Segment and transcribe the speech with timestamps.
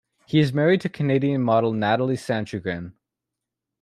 [0.25, 2.93] He is married to Canadian model Nathalie Sanschagrin.